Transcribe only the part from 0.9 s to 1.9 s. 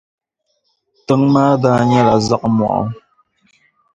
Tiŋ' maa daa